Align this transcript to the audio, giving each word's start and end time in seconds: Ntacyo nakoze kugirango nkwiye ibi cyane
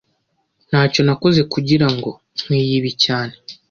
Ntacyo 0.69 1.01
nakoze 1.05 1.41
kugirango 1.53 2.09
nkwiye 2.39 2.73
ibi 2.79 2.91
cyane 3.03 3.33